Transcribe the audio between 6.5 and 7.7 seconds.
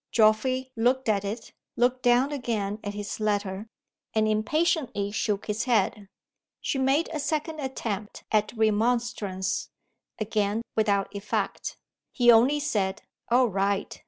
She made a second